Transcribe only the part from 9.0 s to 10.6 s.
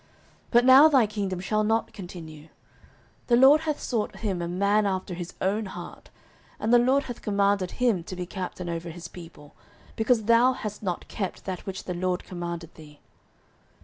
people, because thou